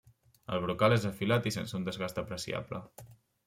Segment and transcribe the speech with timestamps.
[0.55, 2.85] El brocal és afilat i sense un desgast apreciable.